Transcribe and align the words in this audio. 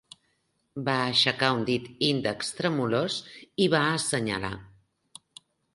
Va 0.87 0.95
aixecar 1.09 1.51
un 1.59 1.61
dit 1.67 1.85
índex 2.09 2.49
tremolós 2.61 3.21
i 3.67 3.71
va 3.77 3.87
assenyalar. 4.01 4.57